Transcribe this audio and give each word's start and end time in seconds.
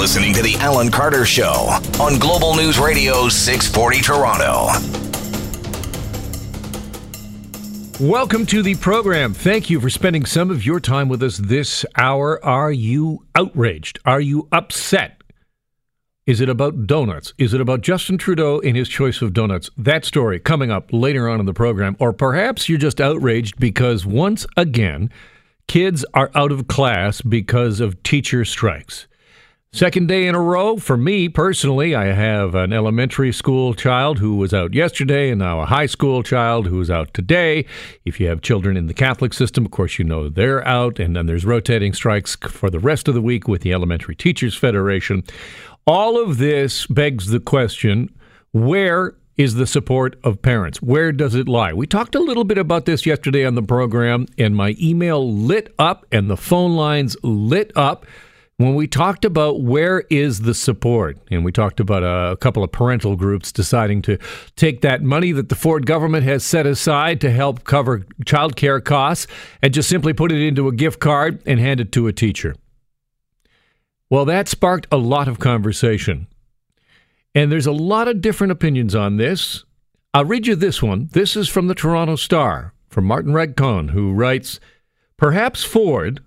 listening 0.00 0.32
to 0.32 0.42
The 0.42 0.54
Alan 0.60 0.90
Carter 0.90 1.26
Show 1.26 1.78
on 2.00 2.18
Global 2.18 2.56
News 2.56 2.78
Radio 2.78 3.28
640 3.28 4.00
Toronto. 4.00 4.68
Welcome 8.00 8.46
to 8.46 8.62
the 8.62 8.76
program. 8.76 9.34
Thank 9.34 9.68
you 9.68 9.78
for 9.78 9.90
spending 9.90 10.24
some 10.24 10.50
of 10.50 10.64
your 10.64 10.80
time 10.80 11.10
with 11.10 11.22
us 11.22 11.36
this 11.36 11.84
hour. 11.98 12.42
Are 12.42 12.72
you 12.72 13.26
outraged? 13.34 13.98
Are 14.06 14.22
you 14.22 14.48
upset? 14.50 15.22
Is 16.24 16.40
it 16.40 16.48
about 16.48 16.86
donuts? 16.86 17.34
Is 17.36 17.52
it 17.52 17.60
about 17.60 17.82
Justin 17.82 18.16
Trudeau 18.16 18.58
and 18.60 18.78
his 18.78 18.88
choice 18.88 19.20
of 19.20 19.34
donuts? 19.34 19.68
That 19.76 20.06
story 20.06 20.40
coming 20.40 20.70
up 20.70 20.94
later 20.94 21.28
on 21.28 21.40
in 21.40 21.44
the 21.44 21.52
program. 21.52 21.94
Or 22.00 22.14
perhaps 22.14 22.70
you're 22.70 22.78
just 22.78 23.02
outraged 23.02 23.60
because 23.60 24.06
once 24.06 24.46
again, 24.56 25.12
kids 25.68 26.06
are 26.14 26.30
out 26.34 26.52
of 26.52 26.68
class 26.68 27.20
because 27.20 27.80
of 27.80 28.02
teacher 28.02 28.46
strikes. 28.46 29.06
Second 29.72 30.08
day 30.08 30.26
in 30.26 30.34
a 30.34 30.40
row 30.40 30.78
for 30.78 30.96
me 30.96 31.28
personally. 31.28 31.94
I 31.94 32.06
have 32.06 32.56
an 32.56 32.72
elementary 32.72 33.30
school 33.30 33.72
child 33.72 34.18
who 34.18 34.34
was 34.34 34.52
out 34.52 34.74
yesterday 34.74 35.30
and 35.30 35.38
now 35.38 35.60
a 35.60 35.64
high 35.66 35.86
school 35.86 36.24
child 36.24 36.66
who 36.66 36.80
is 36.80 36.90
out 36.90 37.14
today. 37.14 37.64
If 38.04 38.18
you 38.18 38.26
have 38.26 38.42
children 38.42 38.76
in 38.76 38.88
the 38.88 38.94
Catholic 38.94 39.32
system, 39.32 39.64
of 39.64 39.70
course, 39.70 39.96
you 39.96 40.04
know 40.04 40.28
they're 40.28 40.66
out. 40.66 40.98
And 40.98 41.14
then 41.14 41.26
there's 41.26 41.44
rotating 41.44 41.92
strikes 41.92 42.34
for 42.34 42.68
the 42.68 42.80
rest 42.80 43.06
of 43.06 43.14
the 43.14 43.22
week 43.22 43.46
with 43.46 43.62
the 43.62 43.72
Elementary 43.72 44.16
Teachers 44.16 44.56
Federation. 44.56 45.22
All 45.86 46.20
of 46.20 46.38
this 46.38 46.88
begs 46.88 47.28
the 47.28 47.38
question 47.38 48.12
where 48.50 49.14
is 49.36 49.54
the 49.54 49.68
support 49.68 50.18
of 50.24 50.42
parents? 50.42 50.82
Where 50.82 51.12
does 51.12 51.36
it 51.36 51.48
lie? 51.48 51.72
We 51.72 51.86
talked 51.86 52.16
a 52.16 52.20
little 52.20 52.42
bit 52.42 52.58
about 52.58 52.86
this 52.86 53.06
yesterday 53.06 53.46
on 53.46 53.54
the 53.54 53.62
program, 53.62 54.26
and 54.36 54.56
my 54.56 54.74
email 54.80 55.32
lit 55.32 55.72
up 55.78 56.06
and 56.10 56.28
the 56.28 56.36
phone 56.36 56.74
lines 56.74 57.16
lit 57.22 57.70
up 57.76 58.04
when 58.60 58.74
we 58.74 58.86
talked 58.86 59.24
about 59.24 59.62
where 59.62 60.00
is 60.10 60.40
the 60.40 60.52
support, 60.52 61.16
and 61.30 61.46
we 61.46 61.50
talked 61.50 61.80
about 61.80 62.02
a, 62.02 62.36
couple 62.36 62.62
of 62.62 62.70
parental 62.70 63.16
groups 63.16 63.52
deciding 63.52 64.02
to 64.02 64.18
take 64.54 64.82
that 64.82 65.02
money 65.02 65.32
that 65.32 65.48
the 65.48 65.54
Ford 65.54 65.86
government 65.86 66.24
has 66.24 66.44
set 66.44 66.66
aside 66.66 67.22
to 67.22 67.30
help 67.30 67.64
cover 67.64 68.04
child 68.26 68.56
care 68.56 68.78
costs 68.78 69.26
and 69.62 69.72
just 69.72 69.88
simply 69.88 70.12
put 70.12 70.30
it 70.30 70.46
into 70.46 70.68
a 70.68 70.74
gift 70.74 71.00
card 71.00 71.42
and 71.46 71.58
hand 71.58 71.80
it 71.80 71.90
to 71.92 72.06
a 72.06 72.12
teacher. 72.12 72.54
Well, 74.10 74.26
that 74.26 74.46
sparked 74.46 74.86
a 74.92 74.98
lot 74.98 75.26
of 75.26 75.38
conversation. 75.38 76.26
And 77.34 77.50
there's 77.50 77.66
a 77.66 77.72
lot 77.72 78.08
of 78.08 78.20
different 78.20 78.50
opinions 78.50 78.94
on 78.94 79.16
this. 79.16 79.64
I'll 80.12 80.26
read 80.26 80.46
you 80.46 80.54
this 80.54 80.82
one. 80.82 81.08
This 81.12 81.34
is 81.34 81.48
from 81.48 81.68
the 81.68 81.74
Toronto 81.74 82.16
Star, 82.16 82.74
from 82.90 83.06
Martin 83.06 83.32
Regg-Cohn, 83.32 83.88
who 83.88 84.12
writes 84.12 84.60
Perhaps 85.16 85.64
Ford 85.64 86.20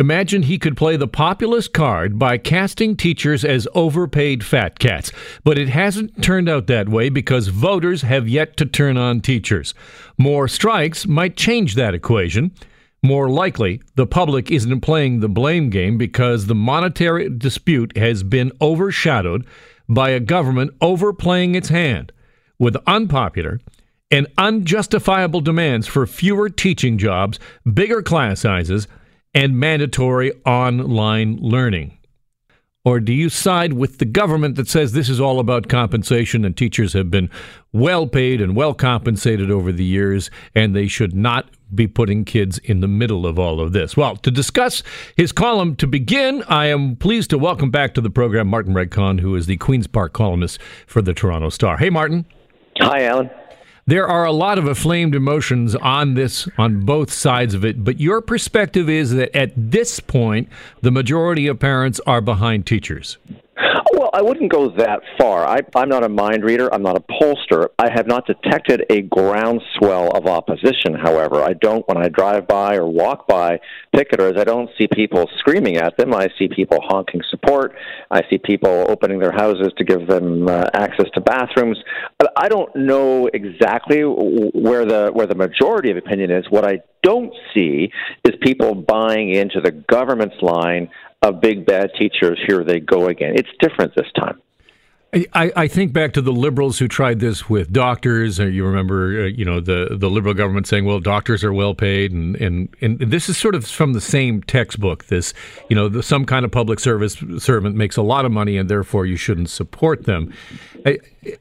Imagine 0.00 0.44
he 0.44 0.58
could 0.58 0.78
play 0.78 0.96
the 0.96 1.06
populist 1.06 1.74
card 1.74 2.18
by 2.18 2.38
casting 2.38 2.96
teachers 2.96 3.44
as 3.44 3.68
overpaid 3.74 4.42
fat 4.42 4.78
cats. 4.78 5.12
But 5.44 5.58
it 5.58 5.68
hasn't 5.68 6.22
turned 6.22 6.48
out 6.48 6.68
that 6.68 6.88
way 6.88 7.10
because 7.10 7.48
voters 7.48 8.00
have 8.00 8.26
yet 8.26 8.56
to 8.56 8.64
turn 8.64 8.96
on 8.96 9.20
teachers. 9.20 9.74
More 10.16 10.48
strikes 10.48 11.06
might 11.06 11.36
change 11.36 11.74
that 11.74 11.92
equation. 11.92 12.52
More 13.02 13.28
likely, 13.28 13.82
the 13.94 14.06
public 14.06 14.50
isn't 14.50 14.80
playing 14.80 15.20
the 15.20 15.28
blame 15.28 15.68
game 15.68 15.98
because 15.98 16.46
the 16.46 16.54
monetary 16.54 17.28
dispute 17.28 17.94
has 17.94 18.22
been 18.22 18.52
overshadowed 18.58 19.46
by 19.86 20.08
a 20.10 20.20
government 20.20 20.70
overplaying 20.80 21.54
its 21.54 21.68
hand 21.68 22.10
with 22.58 22.74
unpopular 22.86 23.60
and 24.10 24.26
unjustifiable 24.38 25.42
demands 25.42 25.86
for 25.86 26.06
fewer 26.06 26.48
teaching 26.48 26.96
jobs, 26.96 27.38
bigger 27.70 28.00
class 28.00 28.40
sizes, 28.40 28.88
and 29.34 29.58
mandatory 29.58 30.32
online 30.44 31.36
learning? 31.36 31.96
Or 32.82 32.98
do 32.98 33.12
you 33.12 33.28
side 33.28 33.74
with 33.74 33.98
the 33.98 34.06
government 34.06 34.56
that 34.56 34.66
says 34.66 34.92
this 34.92 35.10
is 35.10 35.20
all 35.20 35.38
about 35.38 35.68
compensation 35.68 36.46
and 36.46 36.56
teachers 36.56 36.94
have 36.94 37.10
been 37.10 37.28
well 37.74 38.06
paid 38.06 38.40
and 38.40 38.56
well 38.56 38.72
compensated 38.72 39.50
over 39.50 39.70
the 39.70 39.84
years 39.84 40.30
and 40.54 40.74
they 40.74 40.86
should 40.86 41.14
not 41.14 41.50
be 41.74 41.86
putting 41.86 42.24
kids 42.24 42.56
in 42.58 42.80
the 42.80 42.88
middle 42.88 43.26
of 43.26 43.38
all 43.38 43.60
of 43.60 43.72
this? 43.72 43.98
Well, 43.98 44.16
to 44.16 44.30
discuss 44.30 44.82
his 45.14 45.30
column 45.30 45.76
to 45.76 45.86
begin, 45.86 46.42
I 46.48 46.66
am 46.66 46.96
pleased 46.96 47.28
to 47.30 47.38
welcome 47.38 47.70
back 47.70 47.92
to 47.94 48.00
the 48.00 48.10
program 48.10 48.48
Martin 48.48 48.72
Regg-Cohn, 48.72 49.18
who 49.18 49.36
is 49.36 49.44
the 49.44 49.58
Queen's 49.58 49.86
Park 49.86 50.14
columnist 50.14 50.58
for 50.86 51.02
the 51.02 51.12
Toronto 51.12 51.50
Star. 51.50 51.76
Hey, 51.76 51.90
Martin. 51.90 52.24
Hi, 52.78 53.04
Alan. 53.04 53.28
There 53.90 54.06
are 54.06 54.24
a 54.24 54.30
lot 54.30 54.56
of 54.56 54.68
inflamed 54.68 55.16
emotions 55.16 55.74
on 55.74 56.14
this, 56.14 56.48
on 56.56 56.82
both 56.84 57.12
sides 57.12 57.54
of 57.54 57.64
it, 57.64 57.82
but 57.82 57.98
your 57.98 58.20
perspective 58.20 58.88
is 58.88 59.10
that 59.14 59.36
at 59.36 59.50
this 59.56 59.98
point, 59.98 60.48
the 60.80 60.92
majority 60.92 61.48
of 61.48 61.58
parents 61.58 62.00
are 62.06 62.20
behind 62.20 62.68
teachers. 62.68 63.18
I 64.12 64.22
wouldn't 64.22 64.50
go 64.50 64.70
that 64.76 65.00
far. 65.18 65.46
I, 65.46 65.60
I'm 65.74 65.88
not 65.88 66.04
a 66.04 66.08
mind 66.08 66.44
reader. 66.44 66.72
I'm 66.72 66.82
not 66.82 66.96
a 66.96 67.00
pollster. 67.00 67.68
I 67.78 67.90
have 67.92 68.06
not 68.06 68.26
detected 68.26 68.84
a 68.90 69.02
groundswell 69.02 70.16
of 70.16 70.26
opposition, 70.26 70.94
however. 70.94 71.42
I 71.42 71.52
don't, 71.52 71.86
when 71.88 71.96
I 71.96 72.08
drive 72.08 72.48
by 72.48 72.76
or 72.76 72.86
walk 72.86 73.28
by 73.28 73.60
picketers, 73.94 74.38
I 74.38 74.44
don't 74.44 74.70
see 74.78 74.86
people 74.92 75.28
screaming 75.38 75.76
at 75.76 75.96
them. 75.96 76.14
I 76.14 76.28
see 76.38 76.48
people 76.48 76.78
honking 76.82 77.20
support. 77.30 77.74
I 78.10 78.22
see 78.28 78.38
people 78.38 78.86
opening 78.88 79.18
their 79.18 79.32
houses 79.32 79.72
to 79.78 79.84
give 79.84 80.06
them 80.06 80.48
uh, 80.48 80.64
access 80.74 81.06
to 81.14 81.20
bathrooms. 81.20 81.78
I 82.36 82.48
don't 82.48 82.74
know 82.74 83.28
exactly 83.32 84.02
where 84.02 84.84
the, 84.84 85.10
where 85.12 85.26
the 85.26 85.34
majority 85.34 85.90
of 85.90 85.96
opinion 85.96 86.30
is. 86.30 86.44
What 86.50 86.64
I 86.64 86.80
don't 87.02 87.32
see 87.54 87.90
is 88.24 88.34
people 88.42 88.74
buying 88.74 89.34
into 89.34 89.60
the 89.60 89.72
government's 89.72 90.36
line 90.42 90.90
of 91.22 91.40
big 91.40 91.66
bad 91.66 91.90
teachers, 91.98 92.38
here 92.46 92.64
they 92.64 92.80
go 92.80 93.08
again. 93.08 93.34
It's 93.36 93.50
different 93.60 93.94
this 93.94 94.10
time. 94.16 94.40
I, 95.12 95.50
I, 95.56 95.66
think 95.66 95.92
back 95.92 96.12
to 96.12 96.22
the 96.22 96.32
liberals 96.32 96.78
who 96.78 96.86
tried 96.86 97.18
this 97.18 97.50
with 97.50 97.72
doctors. 97.72 98.38
Uh, 98.38 98.44
you 98.44 98.64
remember, 98.64 99.24
uh, 99.24 99.26
you 99.26 99.44
know, 99.44 99.58
the, 99.58 99.96
the 99.98 100.08
liberal 100.08 100.34
government 100.34 100.68
saying, 100.68 100.84
"Well, 100.84 101.00
doctors 101.00 101.42
are 101.42 101.52
well 101.52 101.74
paid," 101.74 102.12
and, 102.12 102.36
and, 102.36 102.68
and 102.80 103.00
this 103.00 103.28
is 103.28 103.36
sort 103.36 103.56
of 103.56 103.66
from 103.66 103.92
the 103.92 104.00
same 104.00 104.40
textbook. 104.44 105.06
This, 105.06 105.34
you 105.68 105.74
know, 105.74 105.88
the, 105.88 106.04
some 106.04 106.24
kind 106.24 106.44
of 106.44 106.52
public 106.52 106.78
service 106.78 107.16
servant 107.38 107.74
makes 107.74 107.96
a 107.96 108.02
lot 108.02 108.24
of 108.24 108.30
money, 108.30 108.56
and 108.56 108.70
therefore 108.70 109.04
you 109.04 109.16
shouldn't 109.16 109.50
support 109.50 110.04
them. 110.04 110.32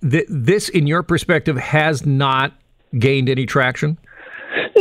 this, 0.00 0.70
in 0.70 0.86
your 0.86 1.02
perspective, 1.02 1.58
has 1.58 2.06
not 2.06 2.54
gained 2.98 3.28
any 3.28 3.44
traction. 3.44 3.98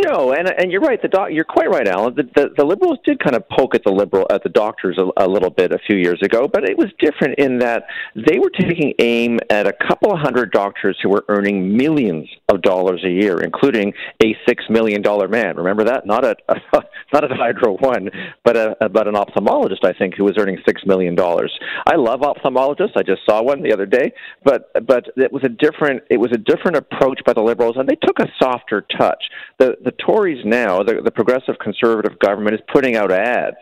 No, 0.05 0.33
and 0.33 0.47
and 0.47 0.71
you're 0.71 0.81
right. 0.81 1.01
The 1.01 1.07
doc, 1.07 1.29
you're 1.31 1.43
quite 1.43 1.69
right, 1.69 1.87
Alan. 1.87 2.15
The, 2.15 2.23
the, 2.35 2.49
the 2.57 2.63
liberals 2.63 2.99
did 3.05 3.19
kind 3.19 3.35
of 3.35 3.47
poke 3.49 3.75
at 3.75 3.83
the 3.83 3.91
liberal 3.91 4.27
at 4.29 4.43
the 4.43 4.49
doctors 4.49 4.97
a, 4.97 5.25
a 5.25 5.27
little 5.27 5.49
bit 5.49 5.71
a 5.71 5.79
few 5.79 5.97
years 5.97 6.19
ago, 6.21 6.47
but 6.47 6.63
it 6.63 6.77
was 6.77 6.87
different 6.99 7.39
in 7.39 7.59
that 7.59 7.85
they 8.15 8.39
were 8.39 8.51
taking 8.51 8.93
aim 8.99 9.39
at 9.49 9.67
a 9.67 9.73
couple 9.87 10.11
of 10.13 10.19
hundred 10.19 10.51
doctors 10.51 10.97
who 11.01 11.09
were 11.09 11.25
earning 11.27 11.75
millions 11.75 12.29
of 12.49 12.61
dollars 12.61 13.03
a 13.03 13.09
year, 13.09 13.39
including 13.41 13.93
a 14.23 14.35
six 14.47 14.63
million 14.69 15.01
dollar 15.01 15.27
man. 15.27 15.55
Remember 15.57 15.83
that? 15.85 16.05
Not 16.05 16.23
a, 16.23 16.35
a 16.49 16.81
not 17.13 17.23
at 17.23 17.31
Hydro 17.31 17.77
One, 17.77 18.09
but 18.43 18.55
a 18.55 18.89
but 18.89 19.07
an 19.07 19.15
ophthalmologist, 19.15 19.83
I 19.83 19.93
think, 19.93 20.15
who 20.15 20.23
was 20.23 20.37
earning 20.37 20.59
six 20.67 20.81
million 20.85 21.15
dollars. 21.15 21.57
I 21.87 21.95
love 21.95 22.21
ophthalmologists. 22.21 22.95
I 22.95 23.03
just 23.03 23.21
saw 23.27 23.41
one 23.41 23.63
the 23.63 23.73
other 23.73 23.85
day, 23.85 24.13
but 24.43 24.71
but 24.85 25.05
it 25.17 25.31
was 25.31 25.43
a 25.43 25.49
different 25.49 26.03
it 26.09 26.17
was 26.17 26.31
a 26.31 26.37
different 26.37 26.77
approach 26.77 27.19
by 27.25 27.33
the 27.33 27.41
liberals, 27.41 27.75
and 27.77 27.87
they 27.87 27.95
took 27.95 28.19
a 28.19 28.27
softer 28.41 28.85
touch. 28.97 29.23
The 29.57 29.77
the 29.83 29.88
Tories 29.91 30.43
now, 30.45 30.83
the, 30.83 31.01
the 31.03 31.11
progressive 31.11 31.55
conservative 31.61 32.17
government, 32.19 32.55
is 32.55 32.61
putting 32.71 32.95
out 32.95 33.11
ads 33.11 33.57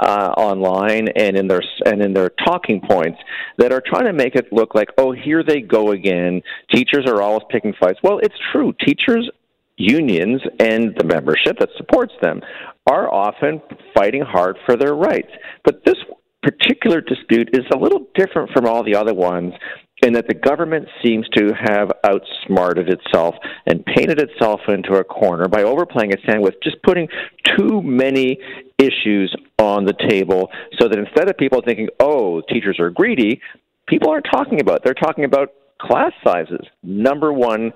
uh, 0.00 0.32
online 0.36 1.08
and 1.16 1.36
in 1.36 1.46
their 1.48 1.62
and 1.86 2.02
in 2.02 2.12
their 2.12 2.30
talking 2.44 2.80
points 2.80 3.18
that 3.58 3.72
are 3.72 3.82
trying 3.84 4.04
to 4.04 4.12
make 4.12 4.34
it 4.34 4.52
look 4.52 4.74
like, 4.74 4.88
oh, 4.98 5.12
here 5.12 5.42
they 5.42 5.60
go 5.60 5.92
again. 5.92 6.42
Teachers 6.74 7.06
are 7.06 7.22
always 7.22 7.42
picking 7.50 7.74
fights. 7.80 7.98
Well, 8.02 8.18
it's 8.18 8.34
true. 8.52 8.74
Teachers 8.84 9.30
unions 9.76 10.40
and 10.60 10.94
the 10.96 11.04
membership 11.04 11.58
that 11.58 11.68
supports 11.76 12.12
them 12.20 12.40
are 12.86 13.12
often 13.12 13.60
fighting 13.94 14.22
hard 14.22 14.56
for 14.66 14.76
their 14.76 14.94
rights. 14.94 15.30
But 15.64 15.84
this 15.84 15.96
particular 16.42 17.00
dispute 17.00 17.50
is 17.52 17.64
a 17.72 17.78
little 17.78 18.06
different 18.14 18.50
from 18.50 18.66
all 18.66 18.82
the 18.82 18.96
other 18.96 19.14
ones 19.14 19.54
in 20.02 20.12
that 20.14 20.26
the 20.26 20.34
government 20.34 20.88
seems 21.04 21.28
to 21.36 21.52
have 21.54 21.90
outsmarted 22.04 22.88
itself 22.88 23.36
and 23.66 23.84
painted 23.86 24.20
itself 24.20 24.60
into 24.68 24.94
a 24.94 25.04
corner 25.04 25.48
by 25.48 25.62
overplaying 25.62 26.12
its 26.12 26.22
hand 26.24 26.42
with 26.42 26.54
just 26.62 26.82
putting 26.82 27.08
too 27.56 27.80
many 27.82 28.38
issues 28.78 29.34
on 29.58 29.84
the 29.84 29.94
table 30.08 30.50
so 30.78 30.88
that 30.88 30.98
instead 30.98 31.28
of 31.28 31.36
people 31.36 31.62
thinking, 31.64 31.88
oh, 32.00 32.42
teachers 32.48 32.78
are 32.80 32.90
greedy, 32.90 33.40
people 33.86 34.10
aren't 34.10 34.26
talking 34.30 34.60
about. 34.60 34.82
They're 34.84 34.94
talking 34.94 35.24
about 35.24 35.52
class 35.80 36.12
sizes. 36.24 36.66
Number 36.82 37.32
one, 37.32 37.72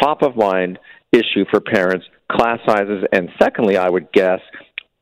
top 0.00 0.22
of 0.22 0.36
mind 0.36 0.78
issue 1.12 1.44
for 1.50 1.60
parents, 1.60 2.06
class 2.30 2.58
sizes. 2.66 3.04
And 3.12 3.30
secondly, 3.40 3.76
I 3.76 3.88
would 3.88 4.12
guess, 4.12 4.40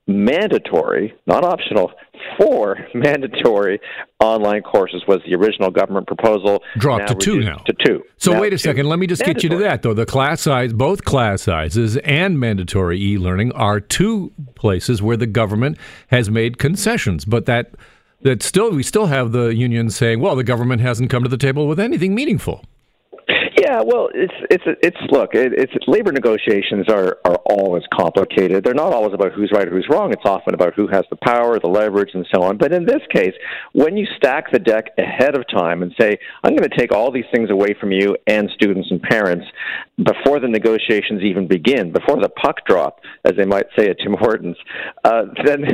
mandatory, 0.08 1.14
not 1.26 1.44
optional, 1.44 1.92
four 2.38 2.78
mandatory 2.94 3.78
online 4.18 4.62
courses 4.62 5.04
was 5.06 5.20
the 5.26 5.34
original 5.34 5.70
government 5.70 6.06
proposal. 6.06 6.62
Dropped 6.78 7.08
to 7.08 7.14
two 7.14 7.40
now. 7.40 7.58
To 7.58 7.74
two. 7.84 8.02
So 8.16 8.32
now 8.32 8.40
wait 8.40 8.52
a 8.52 8.58
second. 8.58 8.88
Let 8.88 8.98
me 8.98 9.06
just 9.06 9.20
mandatory. 9.20 9.34
get 9.34 9.42
you 9.44 9.48
to 9.50 9.64
that 9.64 9.82
though. 9.82 9.94
The 9.94 10.06
class 10.06 10.40
size, 10.40 10.72
both 10.72 11.04
class 11.04 11.42
sizes 11.42 11.96
and 11.98 12.40
mandatory 12.40 13.00
e-learning 13.00 13.52
are 13.52 13.78
two 13.78 14.32
places 14.54 15.02
where 15.02 15.16
the 15.16 15.26
government 15.26 15.78
has 16.08 16.30
made 16.30 16.58
concessions, 16.58 17.24
but 17.24 17.46
that 17.46 17.74
that 18.22 18.42
still 18.42 18.72
we 18.72 18.82
still 18.82 19.06
have 19.06 19.30
the 19.32 19.54
unions 19.54 19.94
saying, 19.94 20.20
"Well, 20.20 20.34
the 20.34 20.42
government 20.42 20.80
hasn't 20.80 21.10
come 21.10 21.22
to 21.22 21.28
the 21.28 21.36
table 21.36 21.68
with 21.68 21.78
anything 21.78 22.14
meaningful." 22.14 22.64
Yeah, 23.60 23.82
well, 23.84 24.08
it's 24.14 24.34
it's 24.50 24.62
it's 24.82 24.96
look, 25.10 25.34
it, 25.34 25.52
it's 25.52 25.72
labor 25.88 26.12
negotiations 26.12 26.86
are 26.88 27.18
are 27.24 27.36
always 27.46 27.82
complicated. 27.92 28.62
They're 28.62 28.74
not 28.74 28.92
always 28.92 29.14
about 29.14 29.32
who's 29.32 29.50
right 29.52 29.66
or 29.66 29.70
who's 29.70 29.88
wrong. 29.90 30.12
It's 30.12 30.22
often 30.24 30.54
about 30.54 30.74
who 30.74 30.86
has 30.88 31.04
the 31.10 31.16
power, 31.16 31.58
the 31.58 31.68
leverage, 31.68 32.10
and 32.14 32.26
so 32.32 32.42
on. 32.42 32.56
But 32.56 32.72
in 32.72 32.84
this 32.84 33.02
case, 33.12 33.34
when 33.72 33.96
you 33.96 34.06
stack 34.16 34.52
the 34.52 34.60
deck 34.60 34.90
ahead 34.96 35.34
of 35.34 35.44
time 35.48 35.82
and 35.82 35.92
say, 36.00 36.18
"I'm 36.44 36.54
going 36.54 36.68
to 36.70 36.76
take 36.76 36.92
all 36.92 37.10
these 37.10 37.24
things 37.34 37.50
away 37.50 37.74
from 37.80 37.90
you 37.90 38.16
and 38.26 38.48
students 38.54 38.90
and 38.90 39.02
parents," 39.02 39.46
before 39.96 40.38
the 40.38 40.48
negotiations 40.48 41.22
even 41.22 41.48
begin, 41.48 41.92
before 41.92 42.20
the 42.20 42.28
puck 42.28 42.64
drop, 42.66 43.00
as 43.24 43.32
they 43.36 43.44
might 43.44 43.66
say 43.76 43.88
at 43.88 43.96
Tim 43.98 44.14
Hortons, 44.18 44.56
uh, 45.04 45.22
then 45.44 45.64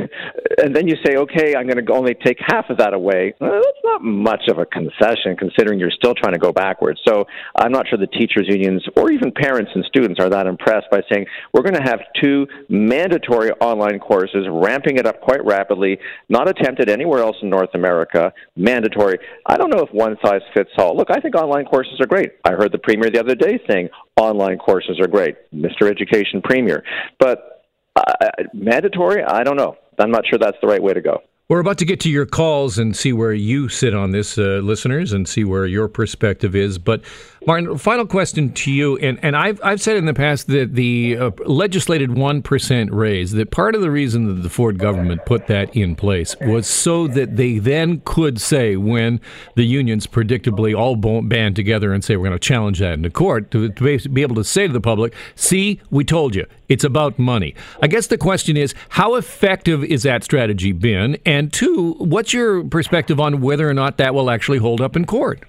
and 0.57 0.75
then 0.75 0.87
you 0.87 0.95
say, 1.05 1.17
"Okay, 1.17 1.55
I'm 1.55 1.67
going 1.67 1.85
to 1.85 1.93
only 1.93 2.15
take 2.15 2.37
half 2.39 2.69
of 2.69 2.77
that 2.77 2.93
away." 2.93 3.35
Well, 3.39 3.51
that's 3.51 3.83
not 3.83 4.01
much 4.03 4.47
of 4.47 4.57
a 4.57 4.65
concession, 4.65 5.35
considering 5.37 5.79
you're 5.79 5.91
still 5.91 6.15
trying 6.15 6.33
to 6.33 6.39
go 6.39 6.51
backwards. 6.51 6.99
So 7.07 7.25
I'm 7.55 7.74
not 7.75 7.87
sure 7.87 7.97
the 7.97 8.07
teachers' 8.07 8.47
unions 8.47 8.83
or 8.95 9.11
even 9.11 9.31
parents 9.31 9.71
and 9.75 9.83
students 9.85 10.19
are 10.19 10.29
that 10.29 10.47
impressed 10.47 10.87
by 10.89 11.01
saying 11.11 11.25
we're 11.53 11.61
going 11.61 11.75
to 11.75 11.83
have 11.83 11.99
two 12.21 12.47
mandatory 12.69 13.51
online 13.59 13.99
courses, 13.99 14.47
ramping 14.49 14.97
it 14.97 15.05
up 15.05 15.19
quite 15.21 15.43
rapidly, 15.45 15.99
not 16.29 16.49
attempted 16.49 16.89
anywhere 16.89 17.19
else 17.19 17.35
in 17.41 17.49
North 17.49 17.73
America, 17.73 18.31
mandatory. 18.55 19.19
I 19.45 19.57
don't 19.57 19.69
know 19.69 19.83
if 19.83 19.93
one 19.93 20.15
size 20.23 20.41
fits 20.53 20.71
all. 20.77 20.95
Look, 20.95 21.09
I 21.11 21.19
think 21.19 21.35
online 21.35 21.65
courses 21.65 21.99
are 21.99 22.07
great. 22.07 22.31
I 22.45 22.51
heard 22.51 22.71
the 22.71 22.79
premier 22.79 23.09
the 23.09 23.19
other 23.19 23.35
day 23.35 23.59
saying 23.69 23.89
online 24.15 24.57
courses 24.57 24.99
are 24.99 25.07
great, 25.07 25.35
Mr. 25.53 25.89
Education 25.89 26.41
Premier. 26.41 26.83
But 27.19 27.63
uh, 27.95 28.27
mandatory, 28.53 29.23
I 29.23 29.43
don't 29.43 29.57
know. 29.57 29.77
I'm 29.99 30.11
not 30.11 30.25
sure 30.27 30.39
that's 30.39 30.57
the 30.61 30.67
right 30.67 30.81
way 30.81 30.93
to 30.93 31.01
go. 31.01 31.21
We're 31.47 31.59
about 31.59 31.77
to 31.77 31.85
get 31.85 31.99
to 31.99 32.09
your 32.09 32.25
calls 32.25 32.79
and 32.79 32.97
see 32.97 33.13
where 33.13 33.31
you 33.31 33.69
sit 33.69 33.93
on 33.93 34.09
this, 34.09 34.35
uh, 34.35 34.61
listeners, 34.63 35.13
and 35.13 35.27
see 35.27 35.43
where 35.43 35.67
your 35.67 35.87
perspective 35.87 36.55
is. 36.55 36.79
But 36.79 37.03
Martin, 37.47 37.77
final 37.77 38.07
question 38.07 38.51
to 38.53 38.71
you, 38.71 38.97
and, 38.97 39.19
and 39.21 39.35
I've, 39.35 39.61
I've 39.63 39.79
said 39.79 39.97
in 39.97 40.05
the 40.05 40.15
past 40.15 40.47
that 40.47 40.73
the 40.73 41.15
uh, 41.15 41.31
legislated 41.45 42.09
1% 42.09 42.89
raise, 42.91 43.33
that 43.33 43.51
part 43.51 43.75
of 43.75 43.81
the 43.81 43.91
reason 43.91 44.25
that 44.25 44.41
the 44.41 44.49
Ford 44.49 44.79
government 44.79 45.27
put 45.27 45.45
that 45.45 45.75
in 45.75 45.95
place 45.95 46.35
was 46.41 46.65
so 46.65 47.05
that 47.05 47.35
they 47.35 47.59
then 47.59 48.01
could 48.03 48.41
say, 48.41 48.75
when 48.77 49.21
the 49.53 49.63
unions 49.63 50.07
predictably 50.07 50.75
all 50.75 50.95
band 51.21 51.55
together 51.55 51.93
and 51.93 52.03
say, 52.03 52.15
we're 52.15 52.29
going 52.29 52.31
to 52.31 52.39
challenge 52.39 52.79
that 52.79 52.93
in 52.93 53.03
the 53.03 53.11
court, 53.11 53.51
to, 53.51 53.69
to 53.69 54.09
be 54.09 54.23
able 54.23 54.35
to 54.35 54.43
say 54.43 54.65
to 54.65 54.73
the 54.73 54.81
public, 54.81 55.13
see, 55.35 55.79
we 55.91 56.03
told 56.03 56.33
you, 56.33 56.47
it's 56.67 56.83
about 56.83 57.19
money. 57.19 57.53
I 57.79 57.85
guess 57.85 58.07
the 58.07 58.17
question 58.17 58.57
is, 58.57 58.73
how 58.89 59.13
effective 59.13 59.83
is 59.83 60.01
that 60.01 60.23
strategy 60.23 60.71
been? 60.71 61.19
And 61.27 61.53
two, 61.53 61.93
what's 61.99 62.33
your 62.33 62.63
perspective 62.63 63.19
on 63.19 63.41
whether 63.41 63.69
or 63.69 63.75
not 63.75 63.97
that 63.97 64.15
will 64.15 64.31
actually 64.31 64.57
hold 64.57 64.81
up 64.81 64.95
in 64.95 65.05
court? 65.05 65.43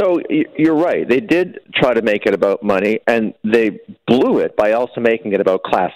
So 0.00 0.20
you're 0.30 0.76
right. 0.76 1.06
They 1.06 1.20
did 1.20 1.58
try 1.74 1.92
to 1.92 2.00
make 2.00 2.24
it 2.24 2.32
about 2.32 2.62
money, 2.62 3.00
and 3.06 3.34
they 3.44 3.80
blew 4.06 4.38
it 4.38 4.56
by 4.56 4.72
also 4.72 4.98
making 5.00 5.34
it 5.34 5.40
about 5.42 5.62
class 5.62 5.92